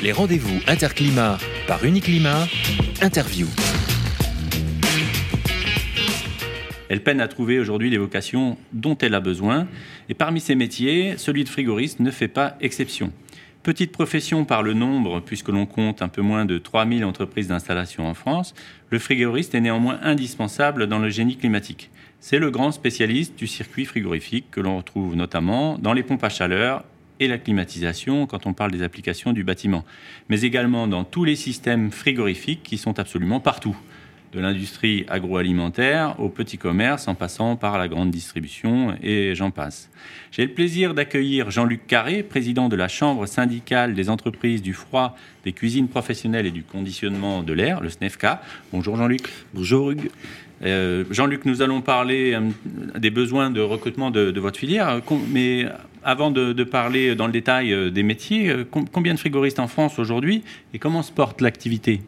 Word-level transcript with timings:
Les 0.00 0.12
rendez-vous 0.12 0.60
Interclimat 0.68 1.38
par 1.66 1.84
Uniclimat, 1.84 2.46
interview. 3.02 3.48
Elle 6.88 7.02
peine 7.02 7.20
à 7.20 7.26
trouver 7.26 7.58
aujourd'hui 7.58 7.90
les 7.90 7.98
vocations 7.98 8.56
dont 8.72 8.96
elle 8.98 9.14
a 9.14 9.20
besoin. 9.20 9.66
Et 10.08 10.14
parmi 10.14 10.40
ces 10.40 10.54
métiers, 10.54 11.16
celui 11.16 11.42
de 11.42 11.48
frigoriste 11.48 11.98
ne 11.98 12.12
fait 12.12 12.28
pas 12.28 12.56
exception. 12.60 13.12
Petite 13.64 13.90
profession 13.90 14.44
par 14.44 14.62
le 14.62 14.72
nombre, 14.72 15.20
puisque 15.20 15.48
l'on 15.48 15.66
compte 15.66 16.00
un 16.00 16.08
peu 16.08 16.22
moins 16.22 16.44
de 16.44 16.58
3000 16.58 17.04
entreprises 17.04 17.48
d'installation 17.48 18.06
en 18.06 18.14
France, 18.14 18.54
le 18.90 19.00
frigoriste 19.00 19.56
est 19.56 19.60
néanmoins 19.60 19.98
indispensable 20.02 20.86
dans 20.86 21.00
le 21.00 21.10
génie 21.10 21.36
climatique. 21.36 21.90
C'est 22.20 22.38
le 22.38 22.52
grand 22.52 22.70
spécialiste 22.70 23.36
du 23.36 23.48
circuit 23.48 23.84
frigorifique 23.84 24.46
que 24.52 24.60
l'on 24.60 24.76
retrouve 24.76 25.16
notamment 25.16 25.76
dans 25.76 25.92
les 25.92 26.04
pompes 26.04 26.24
à 26.24 26.28
chaleur 26.28 26.84
et 27.20 27.28
la 27.28 27.38
climatisation 27.38 28.26
quand 28.26 28.46
on 28.46 28.52
parle 28.52 28.70
des 28.70 28.82
applications 28.82 29.32
du 29.32 29.44
bâtiment, 29.44 29.84
mais 30.28 30.42
également 30.42 30.86
dans 30.86 31.04
tous 31.04 31.24
les 31.24 31.36
systèmes 31.36 31.90
frigorifiques 31.90 32.62
qui 32.62 32.78
sont 32.78 32.98
absolument 32.98 33.40
partout 33.40 33.76
de 34.32 34.40
l'industrie 34.40 35.06
agroalimentaire 35.08 36.20
au 36.20 36.28
petit 36.28 36.58
commerce 36.58 37.08
en 37.08 37.14
passant 37.14 37.56
par 37.56 37.78
la 37.78 37.88
grande 37.88 38.10
distribution 38.10 38.94
et 39.02 39.34
j'en 39.34 39.50
passe. 39.50 39.90
J'ai 40.30 40.44
le 40.44 40.52
plaisir 40.52 40.94
d'accueillir 40.94 41.50
Jean-Luc 41.50 41.86
Carré, 41.86 42.22
président 42.22 42.68
de 42.68 42.76
la 42.76 42.88
Chambre 42.88 43.26
syndicale 43.26 43.94
des 43.94 44.10
entreprises 44.10 44.60
du 44.60 44.74
froid, 44.74 45.16
des 45.44 45.52
cuisines 45.52 45.88
professionnelles 45.88 46.46
et 46.46 46.50
du 46.50 46.62
conditionnement 46.62 47.42
de 47.42 47.52
l'air, 47.52 47.80
le 47.80 47.88
SNEFCA. 47.88 48.42
Bonjour 48.72 48.96
Jean-Luc. 48.96 49.32
Bonjour 49.54 49.90
Hugues. 49.90 50.10
Euh, 50.64 51.04
Jean-Luc, 51.10 51.44
nous 51.44 51.62
allons 51.62 51.80
parler 51.80 52.34
euh, 52.34 52.40
des 52.98 53.10
besoins 53.10 53.50
de 53.50 53.60
recrutement 53.60 54.10
de, 54.10 54.38
votre 54.40 54.58
filière, 54.58 55.00
mais 55.30 55.66
avant 56.02 56.30
de, 56.30 56.52
de, 56.52 56.64
parler 56.64 57.14
dans 57.14 57.26
le 57.26 57.32
détail 57.32 57.72
euh, 57.72 57.90
des 57.90 58.02
métiers, 58.02 58.52
combien 58.92 59.14
de 59.14 59.18
frigoristes 59.18 59.60
en 59.60 59.68
France 59.68 59.98
aujourd'hui 59.98 60.42
et 60.74 60.78
comment 60.78 61.02
se 61.02 61.12
porte 61.12 61.40
l'activité? 61.40 62.00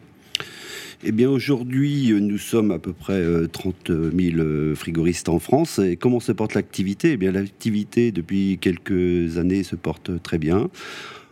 Eh 1.03 1.11
bien, 1.11 1.29
aujourd'hui, 1.29 2.13
nous 2.13 2.37
sommes 2.37 2.69
à 2.69 2.77
peu 2.77 2.93
près 2.93 3.23
30 3.51 3.89
euh, 3.89 4.11
000 4.15 4.37
euh, 4.37 4.75
frigoristes 4.75 5.29
en 5.29 5.39
France. 5.39 5.79
Et 5.79 5.95
comment 5.95 6.19
se 6.19 6.31
porte 6.31 6.53
l'activité? 6.53 7.13
Eh 7.13 7.17
bien, 7.17 7.31
l'activité, 7.31 8.11
depuis 8.11 8.59
quelques 8.61 9.37
années, 9.37 9.63
se 9.63 9.75
porte 9.75 10.21
très 10.21 10.37
bien 10.37 10.69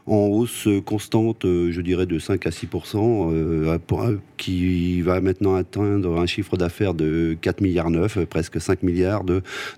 en 0.10 0.28
hausse 0.28 0.68
constante, 0.86 1.46
euh, 1.46 1.72
je 1.72 1.82
dirais 1.82 2.06
de 2.06 2.20
5 2.20 2.46
à 2.46 2.50
6% 2.50 4.20
qui 4.38 5.02
va 5.02 5.22
maintenant 5.22 5.56
atteindre 5.56 6.20
un 6.20 6.26
chiffre 6.26 6.58
d'affaires 6.58 6.94
de 6.94 7.38
4 7.40 7.62
milliards 7.62 7.90
9, 7.90 8.26
presque 8.26 8.60
5 8.60 8.84
milliards 8.84 9.24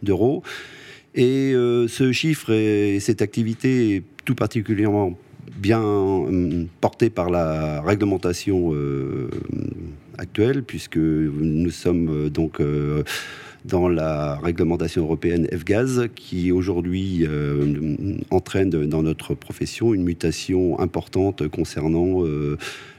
d'euros. 0.01 0.43
et 1.13 1.53
ce 1.87 2.11
chiffre 2.11 2.51
et 2.51 2.99
cette 2.99 3.21
activité 3.21 3.95
est 3.95 4.03
tout 4.25 4.35
particulièrement 4.35 5.17
bien 5.61 5.81
euh, 5.83 6.65
porté 6.79 7.09
par 7.09 7.29
la 7.29 7.81
réglementation 7.81 8.73
euh, 8.73 9.29
actuelle, 10.17 10.63
puisque 10.63 10.97
nous 10.97 11.71
sommes 11.71 12.09
euh, 12.09 12.29
donc 12.29 12.61
dans 13.65 13.87
la 13.87 14.37
réglementation 14.37 15.03
européenne 15.03 15.47
F-Gaz, 15.51 16.07
qui 16.15 16.51
aujourd'hui 16.51 17.27
entraîne 18.31 18.69
dans 18.69 19.03
notre 19.03 19.35
profession 19.35 19.93
une 19.93 20.03
mutation 20.03 20.79
importante 20.79 21.47
concernant 21.47 22.23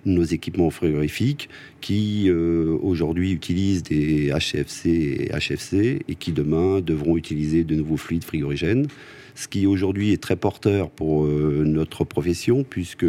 nos 0.07 0.23
équipements 0.23 0.71
frigorifiques, 0.71 1.49
qui 1.81 2.31
aujourd'hui 2.31 3.33
utilisent 3.33 3.83
des 3.83 4.31
HFC 4.31 4.87
et 4.87 5.31
HFC, 5.37 6.03
et 6.07 6.15
qui 6.15 6.33
demain 6.33 6.81
devront 6.81 7.17
utiliser 7.17 7.65
de 7.65 7.75
nouveaux 7.75 7.97
fluides 7.97 8.25
frigorigènes. 8.25 8.87
Ce 9.35 9.49
qui 9.49 9.67
aujourd'hui 9.67 10.13
est 10.13 10.23
très 10.23 10.37
porteur 10.37 10.91
pour 10.91 11.25
euh, 11.25 11.63
notre 11.65 12.05
profession, 12.05 12.65
puisque 12.65 13.07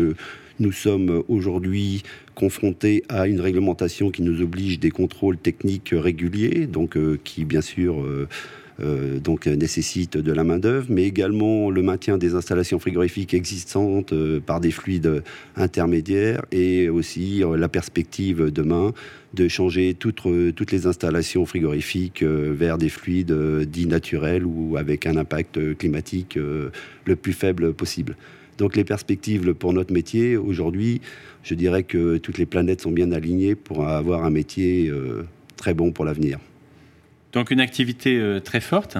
nous 0.60 0.72
sommes 0.72 1.24
aujourd'hui 1.28 2.04
confrontés 2.36 3.04
à 3.10 3.28
une 3.28 3.42
réglementation 3.42 4.12
qui 4.12 4.22
nous 4.22 4.42
oblige 4.42 4.80
des 4.80 4.92
contrôles 4.92 5.38
techniques 5.38 5.94
réguliers, 5.94 6.68
donc 6.68 6.98
euh, 6.98 7.20
qui 7.24 7.46
bien 7.46 7.62
sûr 7.62 8.02
euh, 8.02 8.28
euh, 8.80 9.20
euh, 9.48 9.56
nécessite 9.56 10.18
de 10.18 10.32
la 10.32 10.44
main-d'œuvre, 10.44 10.88
mais 10.90 11.04
également 11.04 11.70
le 11.70 11.84
maintien 11.84 12.18
des 12.18 12.34
installations 12.34 12.80
frigorifiques 12.80 13.34
existantes 13.34 14.14
euh, 14.14 14.40
par 14.40 14.60
des 14.60 14.72
fluides 14.72 15.24
intermédiaires 15.56 16.44
et 16.52 16.90
aussi 16.90 17.44
la 17.56 17.70
perspective 17.70 18.52
demain 18.52 18.94
de 19.34 19.48
changer 19.48 19.94
toutes 19.94 20.72
les 20.72 20.88
installations 20.88 21.46
frigorifiques 21.46 22.24
vers 22.24 22.78
des 22.78 22.90
fluides 22.90 23.34
dits 23.66 23.88
naturels 23.88 24.46
ou 24.46 24.78
avec 24.78 25.06
un 25.06 25.18
impact 25.18 25.78
climatique 25.78 26.36
le 26.36 27.16
plus 27.16 27.34
faible 27.34 27.74
possible. 27.74 28.16
Donc 28.58 28.76
les 28.76 28.84
perspectives 28.84 29.54
pour 29.54 29.74
notre 29.74 29.94
métier, 29.94 30.38
aujourd'hui, 30.38 31.02
je 31.44 31.56
dirais 31.56 31.84
que 31.84 32.18
toutes 32.18 32.38
les 32.38 32.46
planètes 32.46 32.82
sont 32.82 32.92
bien 32.92 33.12
alignées 33.12 33.56
pour 33.56 33.88
avoir 33.88 34.24
un 34.24 34.30
métier 34.30 34.92
très 35.58 35.74
bon 35.74 35.92
pour 35.92 36.06
l'avenir. 36.06 36.40
Donc 37.34 37.50
une 37.50 37.60
activité 37.60 38.20
euh, 38.20 38.40
très 38.40 38.62
forte. 38.62 38.98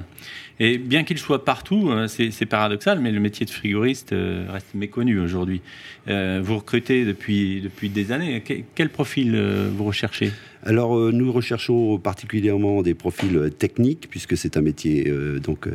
Et 0.60 0.78
bien 0.78 1.04
qu'il 1.04 1.18
soit 1.18 1.46
partout, 1.46 1.90
euh, 1.90 2.08
c'est 2.08 2.46
paradoxal, 2.46 3.00
mais 3.00 3.12
le 3.12 3.20
métier 3.20 3.46
de 3.46 3.52
frigoriste 3.52 4.12
euh, 4.12 4.48
reste 4.50 4.74
méconnu 4.74 5.20
aujourd'hui. 5.20 5.62
vous 6.08 6.58
recrutez 6.58 7.06
depuis, 7.06 7.62
depuis 7.62 7.90
des 7.90 8.12
années. 8.12 8.44
Quel, 8.76 8.90
profil 8.90 9.40
vous 9.76 9.86
recherchez? 9.86 10.32
Alors 10.66 10.98
nous 11.12 11.32
recherchons 11.32 11.98
particulièrement 11.98 12.82
des 12.82 12.94
profils 12.94 13.52
techniques 13.58 14.08
puisque 14.10 14.38
c'est 14.38 14.58
un 14.58 14.62
métier 14.62 15.12
donc 15.44 15.68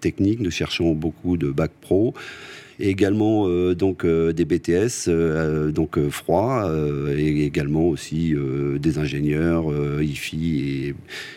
technique. 0.00 0.40
Nous 0.40 0.50
cherchons 0.50 0.92
beaucoup 0.92 1.36
de 1.36 1.50
bac 1.50 1.72
pro 1.80 2.14
et 2.78 2.90
également 2.90 3.48
euh, 3.48 3.74
donc 3.74 4.04
euh, 4.04 4.32
des 4.32 4.44
BTS 4.44 5.08
euh, 5.08 5.70
donc 5.70 5.98
froid 6.08 6.70
et 7.16 7.44
également 7.44 7.88
aussi 7.88 8.34
des 8.78 8.98
ingénieurs 8.98 9.66
IFI 10.02 10.94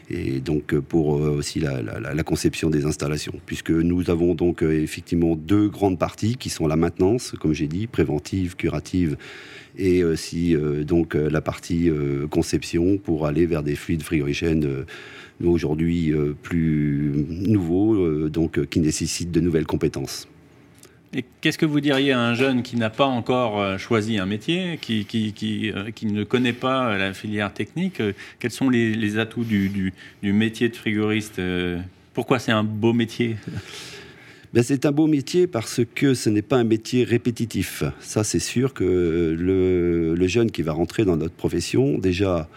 et, 0.10 0.40
donc 0.40 0.78
pour 0.80 1.08
aussi 1.10 1.60
la, 1.60 1.82
la, 1.82 2.24
conception 2.24 2.70
des 2.70 2.86
installations 2.86 3.34
puisque 3.46 3.72
nous 3.72 4.10
avons 4.10 4.36
donc 4.36 4.62
effectivement 4.64 5.36
deux 5.36 5.70
grandes 5.70 5.98
parties 5.98 6.36
qui 6.36 6.50
sont 6.50 6.68
la 6.68 6.76
maintenance 6.76 7.34
comme 7.40 7.54
j'ai 7.54 7.68
dit 7.68 7.88
préventive 7.88 8.56
curative 8.56 9.18
et 9.78 10.04
aussi 10.04 10.56
donc 10.86 11.14
la 11.16 11.42
partie 11.42 11.90
conception 12.30 12.98
pour 12.98 13.26
aller 13.26 13.46
vers 13.46 13.64
des 13.64 13.76
fluides 13.76 14.04
frigorigènes 14.04 14.86
aujourd'hui 15.44 16.14
plus 16.42 17.26
nouveaux 17.30 18.30
donc 18.30 18.66
qui 18.68 18.80
nécessitent 18.80 19.32
de 19.32 19.40
nouvelles 19.40 19.68
compétences. 19.68 20.28
Et 21.14 21.26
qu'est-ce 21.42 21.58
que 21.58 21.66
vous 21.66 21.80
diriez 21.80 22.12
à 22.12 22.20
un 22.20 22.36
jeune 22.36 22.62
qui 22.62 22.76
n'a 22.76 22.92
pas 22.92 23.06
encore 23.06 23.60
euh, 23.60 23.78
choisi 23.80 24.20
un 24.20 24.28
métier, 24.28 24.78
qui, 24.80 25.72
euh, 25.76 25.90
ne 26.04 26.24
connaît 26.24 26.54
pas 26.54 26.98
la 26.98 27.14
filière 27.14 27.52
technique 27.52 28.00
euh, 28.00 28.14
Quels 28.40 28.52
sont 28.52 28.70
les, 28.70 29.18
atouts 29.18 29.44
du, 29.44 29.92
métier 30.22 30.70
de 30.70 30.76
frigoriste 30.76 31.42
Pourquoi 32.14 32.38
c'est 32.38 32.52
un 32.52 32.64
beau 32.64 32.94
métier? 32.94 33.38
Ben, 34.52 34.64
c'est 34.64 34.88
un 34.88 34.92
beau 34.92 35.06
métier 35.06 35.46
parce 35.46 35.82
que 35.94 36.16
ce 36.16 36.28
n'est 36.28 36.42
pas 36.42 36.58
un 36.58 36.64
métier 36.64 37.04
répétitif. 37.04 37.84
Ça, 38.00 38.24
c'est 38.24 38.40
sûr 38.40 38.74
que 38.74 38.84
le, 39.38 40.28
jeune 40.28 40.50
qui 40.50 40.64
va 40.64 40.72
rentrer 40.72 41.06
dans 41.06 41.18
notre 41.18 41.36
profession, 41.36 42.00
déjà, 42.00 42.50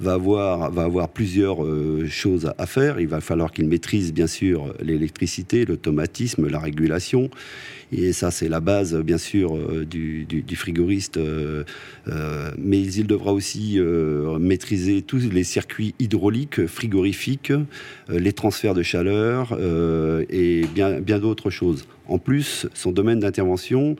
va 0.00 0.14
avoir, 0.14 0.70
va 0.70 0.82
avoir 0.82 1.08
plusieurs 1.08 1.64
euh, 1.64 2.06
choses 2.08 2.52
à, 2.58 2.66
faire. 2.66 3.00
Il 3.00 3.08
va 3.08 3.20
falloir 3.20 3.52
qu'il 3.52 3.66
maîtrise 3.66 4.12
bien 4.12 4.26
sûr 4.26 4.74
l'électricité, 4.82 5.64
l'automatisme, 5.64 6.48
la 6.48 6.58
régulation. 6.58 7.30
Et 7.92 8.12
ça, 8.12 8.30
c'est 8.30 8.48
la 8.48 8.60
base, 8.60 8.96
bien 8.96 9.18
sûr, 9.18 9.56
euh, 9.56 9.84
du, 9.84 10.56
frigoriste. 10.56 11.16
Euh, 11.16 11.64
mais 12.58 12.82
il 12.82 13.06
devra 13.06 13.32
aussi 13.32 13.78
maîtriser 14.40 15.02
tous 15.02 15.30
les 15.30 15.44
circuits 15.44 15.94
hydrauliques, 15.98 16.66
frigorifiques, 16.66 17.52
les 18.08 18.32
transferts 18.32 18.74
de 18.74 18.82
chaleur 18.82 19.58
et 20.30 20.64
bien, 20.74 21.00
bien 21.00 21.18
d'autres 21.18 21.50
choses. 21.50 21.86
En 22.08 22.18
plus, 22.18 22.68
son 22.74 22.92
domaine 22.92 23.20
d'intervention, 23.20 23.96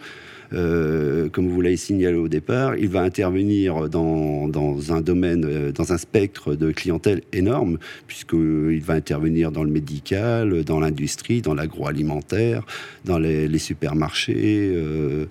euh, 0.53 1.29
comme 1.29 1.49
vous 1.49 1.61
l'avez 1.61 1.77
signalé 1.77 2.17
au 2.17 2.29
départ, 2.29 2.77
il 2.77 2.89
va 2.89 3.03
intervenir 3.03 3.89
dans, 3.89 4.93
un 4.93 5.01
domaine, 5.01 5.45
euh, 5.45 5.73
dans 5.73 5.93
un 5.93 5.99
spectre 5.99 6.55
de 6.55 6.71
clientèle 6.73 7.23
énorme, 7.33 7.79
puisqu'il 8.07 8.83
va 8.83 8.95
intervenir 8.95 9.51
dans 9.53 9.65
le 9.65 9.71
médical, 9.71 10.65
dans 10.65 10.81
l'industrie, 10.81 11.43
dans 11.43 11.55
l'agroalimentaire, 11.55 12.65
dans 13.05 13.19
les, 13.19 13.59
supermarchés, 13.59 14.73
euh, 14.75 15.27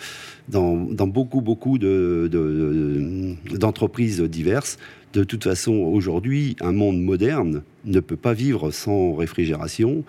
dans, 0.50 1.08
beaucoup, 1.08 1.42
beaucoup 1.42 1.78
d'entreprises 1.78 4.22
diverses. 4.22 4.78
De 5.14 5.24
toute 5.24 5.46
façon, 5.46 5.74
aujourd'hui, 5.74 6.58
un 6.60 6.74
monde 6.74 7.02
moderne 7.02 7.64
ne 7.86 8.02
peut 8.02 8.18
pas 8.18 8.34
vivre 8.34 8.72
sans 8.72 9.14
réfrigération. 9.14 10.04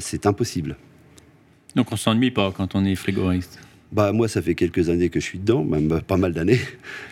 c'est 0.00 0.26
impossible. 0.26 0.76
Donc 1.76 1.92
on 1.92 1.96
s'ennuie 1.96 2.32
pas 2.32 2.52
quand 2.54 2.74
on 2.74 2.84
est 2.84 2.96
frigoriste 2.96 3.60
bah, 3.92 4.12
moi, 4.12 4.26
ça 4.26 4.40
fait 4.40 4.54
quelques 4.54 4.88
années 4.88 5.10
que 5.10 5.20
je 5.20 5.24
suis 5.24 5.38
dedans, 5.38 5.64
même 5.64 6.00
pas 6.00 6.16
mal 6.16 6.32
d'années. 6.32 6.60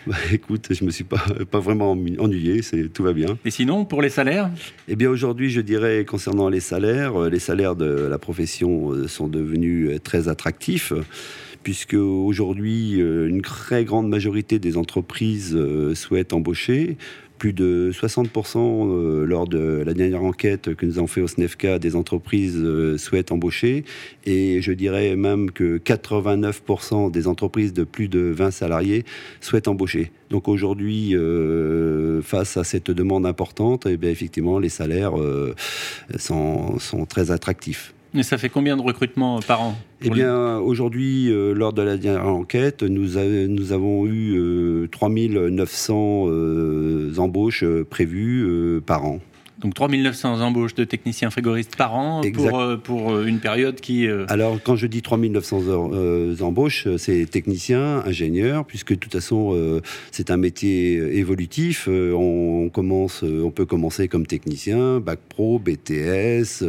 Bah, 0.07 0.15
écoute, 0.33 0.69
je 0.71 0.83
me 0.83 0.89
suis 0.89 1.03
pas, 1.03 1.23
pas 1.51 1.59
vraiment 1.59 1.91
ennuyé, 1.91 2.63
c'est, 2.63 2.91
tout 2.91 3.03
va 3.03 3.13
bien. 3.13 3.37
Et 3.45 3.51
sinon, 3.51 3.85
pour 3.85 4.01
les 4.01 4.09
salaires? 4.09 4.49
Eh 4.87 4.95
bien, 4.95 5.11
aujourd'hui, 5.11 5.51
je 5.51 5.61
dirais, 5.61 6.05
concernant 6.05 6.49
les 6.49 6.59
salaires, 6.59 7.21
euh, 7.21 7.29
les 7.29 7.37
salaires 7.37 7.75
de 7.75 7.85
la 7.85 8.17
profession 8.17 8.91
euh, 8.91 9.07
sont 9.07 9.27
devenus 9.27 9.91
euh, 9.91 9.99
très 9.99 10.27
attractifs 10.27 10.91
puisque 11.61 11.93
aujourd'hui, 11.93 12.93
une 12.93 13.43
très 13.43 13.85
grande 13.85 14.09
majorité 14.09 14.57
des 14.57 14.77
entreprises 14.77 15.55
souhaitent 15.93 16.33
embaucher 16.33 16.97
plus 17.41 17.53
de 17.53 17.91
60% 17.91 18.59
euh, 18.59 19.25
lors 19.25 19.47
de 19.47 19.81
la 19.83 19.95
dernière 19.95 20.23
enquête 20.23 20.75
que 20.75 20.85
nous 20.85 20.99
avons 20.99 21.07
fait 21.07 21.21
au 21.21 21.27
SNEFCA 21.27 21.79
des 21.79 21.95
entreprises 21.95 22.59
euh, 22.59 22.99
souhaitent 22.99 23.31
embaucher 23.31 23.83
et 24.27 24.61
je 24.61 24.71
dirais 24.71 25.15
même 25.15 25.49
que 25.49 25.79
89% 25.79 27.09
des 27.09 27.27
entreprises 27.27 27.73
de 27.73 27.83
plus 27.83 28.09
de 28.09 28.19
20 28.19 28.51
salariés 28.51 29.05
souhaitent 29.39 29.67
embaucher. 29.67 30.11
Donc 30.29 30.47
aujourd'hui, 30.47 31.15
euh, 31.15 32.21
face 32.21 32.57
à 32.57 32.63
cette 32.63 32.91
demande 32.91 33.25
importante, 33.25 33.87
eh 33.87 33.97
effectivement, 34.07 34.59
les 34.59 34.69
salaires 34.69 35.13
sont 36.19 36.77
très 37.09 37.31
attractifs. 37.31 37.95
Et 38.13 38.23
ça 38.23 38.37
fait 38.37 38.49
combien 38.49 38.75
de 38.75 38.81
recrutements 38.81 39.39
par 39.39 39.61
an 39.61 39.75
Eh 40.01 40.09
bien, 40.09 40.57
aujourd'hui, 40.57 41.31
euh, 41.31 41.53
lors 41.53 41.71
de 41.71 41.81
la 41.81 41.95
dernière 41.95 42.27
enquête, 42.27 42.83
nous, 42.83 43.17
nous 43.47 43.71
avons 43.71 44.05
eu 44.05 44.89
3900 44.91 46.25
euh, 46.27 46.31
euh, 46.31 47.17
embauches 47.19 47.63
prévues 47.89 48.81
par 48.85 49.05
an. 49.05 49.19
Donc 49.61 49.75
3900 49.75 50.41
embauches 50.41 50.73
de 50.73 50.83
techniciens 50.83 51.29
frigoristes 51.29 51.75
par 51.75 51.93
an 51.93 52.21
pour, 52.33 52.59
euh, 52.59 52.77
pour, 52.77 53.11
euh, 53.11 53.25
une 53.25 53.39
période 53.39 53.79
qui... 53.79 54.07
Euh, 54.07 54.25
Alors 54.27 54.57
quand 54.63 54.75
je 54.75 54.87
dis 54.87 55.03
3900 55.03 56.41
embauches, 56.41 56.87
c'est 56.97 57.29
techniciens, 57.29 58.03
ingénieurs, 58.05 58.65
puisque 58.65 58.93
de 58.93 58.99
toute 58.99 59.13
façon 59.13 59.81
c'est 60.11 60.31
un 60.31 60.37
métier 60.37 61.17
évolutif. 61.17 61.87
On, 61.87 62.69
commence, 62.69 63.23
on 63.23 63.51
peut 63.51 63.65
commencer 63.65 64.07
comme 64.07 64.25
technicien, 64.25 64.99
bac 64.99 65.19
pro, 65.29 65.59
BTS, 65.59 66.63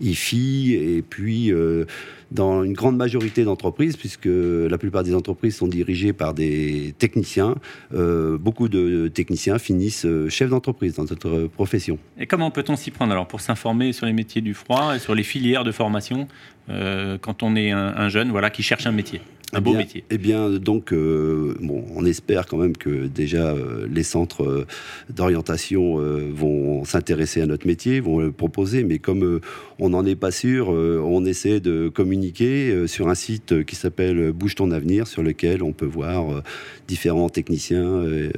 IFI, 0.00 0.74
et 0.74 1.02
puis 1.02 1.52
dans 2.30 2.62
une 2.62 2.74
grande 2.74 2.96
majorité 2.96 3.42
d'entreprises, 3.42 3.96
puisque 3.96 4.28
la 4.28 4.78
plupart 4.78 5.02
des 5.02 5.14
entreprises 5.14 5.56
sont 5.56 5.66
dirigées 5.66 6.12
par 6.12 6.34
des 6.34 6.94
techniciens, 6.98 7.56
beaucoup 7.92 8.68
de 8.68 9.08
techniciens 9.08 9.58
finissent 9.58 10.06
chefs 10.28 10.50
d'entreprise 10.50 10.94
dans 10.94 11.04
notre 11.04 11.48
profession. 11.48 11.98
Et 12.20 12.26
comment 12.26 12.50
peut-on 12.50 12.76
s'y 12.76 12.90
prendre 12.90 13.12
alors 13.12 13.26
pour 13.26 13.40
s'informer 13.40 13.94
sur 13.94 14.04
les 14.04 14.12
métiers 14.12 14.42
du 14.42 14.52
froid 14.52 14.94
et 14.94 14.98
sur 14.98 15.14
les 15.14 15.22
filières 15.22 15.64
de 15.64 15.72
formation 15.72 16.28
euh, 16.68 17.16
quand 17.18 17.42
on 17.42 17.56
est 17.56 17.70
un, 17.70 18.08
jeune 18.10 18.30
voilà, 18.30 18.50
qui 18.50 18.62
cherche 18.62 18.86
un 18.86 18.92
métier? 18.92 19.22
Un 19.52 19.58
eh 19.58 19.60
beau 19.60 19.74
métier. 19.74 20.04
Eh 20.10 20.18
bien, 20.18 20.50
donc, 20.50 20.92
bon, 20.92 21.84
on 21.94 22.04
espère 22.04 22.46
quand 22.46 22.58
même 22.58 22.76
que 22.76 23.06
déjà 23.06 23.54
les 23.90 24.02
centres 24.02 24.66
d'orientation 25.08 25.96
vont 26.32 26.84
s'intéresser 26.84 27.42
à 27.42 27.46
notre 27.46 27.66
métier, 27.66 28.00
vont 28.00 28.20
le 28.20 28.32
proposer, 28.32 28.84
mais 28.84 28.98
comme 28.98 29.40
on 29.78 29.90
n'en 29.90 30.04
est 30.06 30.16
pas 30.16 30.30
sûr, 30.30 30.68
on 30.68 31.24
essaie 31.24 31.60
de 31.60 31.88
communiquer 31.88 32.70
euh, 32.70 32.86
sur 32.86 33.08
un 33.08 33.14
site 33.14 33.64
qui 33.64 33.76
s'appelle 33.76 34.32
Bouge 34.32 34.54
ton 34.54 34.70
avenir, 34.70 35.06
sur 35.06 35.22
lequel 35.22 35.62
on 35.62 35.72
peut 35.72 35.86
voir 35.86 36.32
euh, 36.32 36.42
différents 36.88 37.28
techniciens 37.28 37.84
euh, 37.84 38.30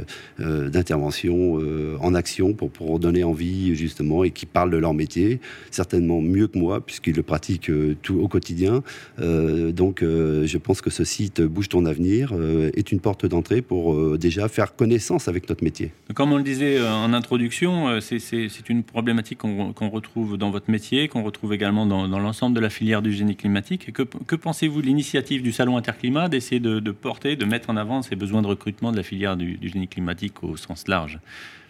d'intervention 0.69 1.59
en 2.01 2.15
action 2.15 2.53
pour, 2.53 2.71
pour 2.71 2.99
donner 2.99 3.25
envie 3.25 3.75
justement 3.75 4.25
et 4.25 4.31
qui 4.31 4.47
parlent 4.47 4.71
de 4.71 4.77
leur 4.77 4.95
métier, 4.95 5.41
certainement 5.71 6.21
mieux 6.21 6.49
que 6.49 6.59
moi 6.59 6.85
puisqu'ils 6.85 7.15
le 7.15 7.23
pratiquent 7.23 7.71
tout 8.03 8.21
au 8.21 8.29
quotidien. 8.29 8.83
donc 9.19 10.03
je 10.03 10.59
pense 10.59 10.81
que 10.81 10.91
ce 10.91 11.02
site 11.05 11.41
Bouge 11.41 11.69
ton 11.69 11.87
avenir 11.87 12.33
est 12.75 12.93
une 12.93 13.01
porte 13.01 13.27
d'entrée 13.27 13.63
pour 13.63 14.19
déjà 14.19 14.49
faire 14.49 14.75
connaissance 14.77 15.29
avec 15.29 15.49
notre 15.49 15.65
métier. 15.65 15.93
Comme 16.15 16.33
on 16.33 16.37
le 16.37 16.43
disait 16.43 16.81
en 16.87 17.13
introduction, 17.13 18.01
c'est 18.01 18.69
une 18.69 18.83
problématique 18.83 19.39
qu'on 19.39 19.89
retrouve 19.91 20.37
dans 20.37 20.51
votre 20.51 20.71
métier, 20.71 21.09
qu'on 21.09 21.23
retrouve 21.23 21.53
également 21.53 21.87
dans, 21.87 22.09
dans 22.09 22.19
l'ensemble 22.19 22.55
de 22.55 22.61
la 22.61 22.71
filière 22.71 23.03
du 23.03 23.13
génie 23.13 23.37
climatique 23.37 23.93
que, 23.93 24.37
pensez-vous 24.37 24.83
de 24.83 24.87
l'initiative 24.87 25.43
du 25.43 25.53
Salon 25.53 25.77
Interclimat 25.77 26.29
d'essayer 26.29 26.61
de, 26.61 26.91
porter, 26.91 27.37
de 27.37 27.45
mettre 27.45 27.71
en 27.71 27.77
avant 27.77 28.03
ces 28.03 28.17
besoins 28.17 28.43
de 28.43 28.47
recrutement 28.47 28.93
de 28.93 28.97
la 28.97 29.03
filière 29.03 29.37
du, 29.37 29.59
génie 29.63 29.89
climatique 29.89 30.43
au 30.43 30.57
sens 30.57 30.89
large? 30.89 31.19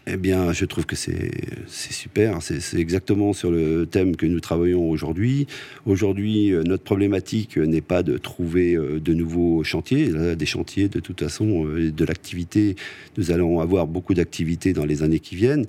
Eh 0.07 0.17
bien, 0.17 0.53
je 0.53 0.65
trouve 0.65 0.85
que 0.85 0.97
c'est 0.97 1.31
super. 1.69 2.43
C'est 2.43 2.79
exactement 2.79 3.33
sur 3.33 3.53
le 3.53 3.87
thème 3.87 4.17
que 4.17 4.27
nous 4.27 4.41
travaillons 4.41 4.91
aujourd'hui. 4.91 5.47
Aujourd'hui, 5.87 6.53
euh, 6.53 6.65
notre 6.65 6.83
problématique 6.83 7.57
n'est 7.57 7.81
pas 7.81 8.03
de 8.03 8.19
trouver 8.19 8.75
euh, 8.75 8.99
de 8.99 9.15
nouveaux 9.15 9.63
chantiers. 9.63 10.11
Des 10.35 10.47
chantiers, 10.47 10.89
de 10.89 10.99
toute 10.99 11.21
façon, 11.21 11.67
euh, 11.67 11.93
de 11.93 12.05
l'activité. 12.05 12.75
Nous 13.17 13.31
allons 13.31 13.61
avoir 13.61 13.87
beaucoup 13.87 14.15
d'activités 14.15 14.73
dans 14.73 14.85
les 14.85 15.05
années 15.05 15.21
qui 15.21 15.37
viennent 15.37 15.67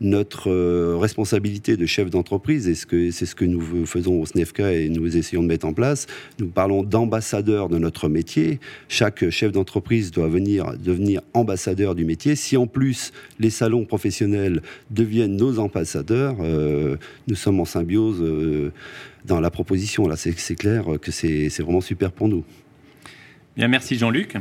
notre 0.00 0.50
euh, 0.50 0.96
responsabilité 0.96 1.76
de 1.76 1.86
chef 1.86 2.10
d'entreprise, 2.10 2.68
et 2.68 2.74
c'est 2.74 3.26
ce 3.26 3.34
que 3.34 3.44
nous 3.44 3.86
faisons 3.86 4.20
au 4.20 4.26
SNEFCA 4.26 4.72
et 4.72 4.88
nous 4.88 5.16
essayons 5.16 5.42
de 5.42 5.48
mettre 5.48 5.66
en 5.66 5.72
place, 5.72 6.06
nous 6.38 6.48
parlons 6.48 6.82
d'ambassadeur 6.82 7.68
de 7.68 7.78
notre 7.78 8.08
métier. 8.08 8.60
Chaque 8.88 9.28
chef 9.30 9.52
d'entreprise 9.52 10.10
doit 10.10 10.28
venir 10.28 10.74
devenir 10.78 11.20
ambassadeur 11.34 11.94
du 11.94 12.04
métier. 12.04 12.36
Si 12.36 12.56
en 12.56 12.66
plus 12.66 13.12
les 13.38 13.50
salons 13.50 13.84
professionnels 13.84 14.62
deviennent 14.90 15.36
nos 15.36 15.58
ambassadeurs, 15.58 16.36
euh, 16.40 16.96
nous 17.28 17.34
sommes 17.34 17.60
en 17.60 17.64
symbiose 17.64 18.20
euh, 18.22 18.72
dans 19.24 19.40
la 19.40 19.50
proposition. 19.50 20.08
Là, 20.08 20.16
c'est 20.16 20.54
clair 20.54 20.84
que 21.00 21.10
c'est 21.10 21.48
vraiment 21.60 21.80
super 21.80 22.12
pour 22.12 22.28
nous. 22.28 22.44
Bien, 23.56 23.68
merci 23.68 23.96
Jean-Luc. 23.96 24.36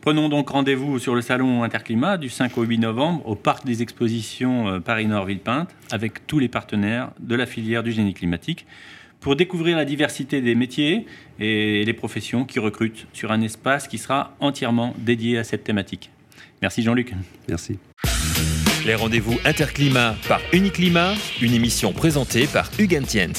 Prenons 0.00 0.28
donc 0.28 0.50
rendez-vous 0.50 0.98
sur 0.98 1.14
le 1.14 1.20
salon 1.20 1.64
Interclimat 1.64 2.18
du 2.18 2.28
5 2.28 2.56
au 2.56 2.62
8 2.62 2.78
novembre 2.78 3.26
au 3.26 3.34
parc 3.34 3.66
des 3.66 3.82
expositions 3.82 4.68
euh, 4.68 4.80
Paris-Nord-Villepinte 4.80 5.74
avec 5.90 6.26
tous 6.26 6.38
les 6.38 6.48
partenaires 6.48 7.10
de 7.18 7.34
la 7.34 7.46
filière 7.46 7.82
du 7.82 7.92
génie 7.92 8.14
climatique 8.14 8.64
pour 9.20 9.34
découvrir 9.34 9.76
la 9.76 9.84
diversité 9.84 10.40
des 10.40 10.54
métiers 10.54 11.06
et 11.40 11.84
les 11.84 11.92
professions 11.92 12.44
qui 12.44 12.60
recrutent 12.60 13.06
sur 13.12 13.32
un 13.32 13.40
espace 13.40 13.88
qui 13.88 13.98
sera 13.98 14.36
entièrement 14.38 14.94
dédié 14.98 15.38
à 15.38 15.44
cette 15.44 15.64
thématique. 15.64 16.10
Merci 16.62 16.82
Jean-Luc. 16.82 17.14
Merci. 17.48 17.78
Les 18.86 18.94
rendez-vous 18.94 19.36
Interclimat 19.44 20.14
par 20.28 20.40
Uniclimat, 20.52 21.14
une 21.42 21.54
émission 21.54 21.92
présentée 21.92 22.46
par 22.46 22.70
Hugues 22.78 23.02
Tiens. 23.04 23.32